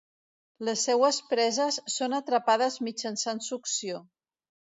[0.69, 4.03] Les seues preses són atrapades mitjançant succió.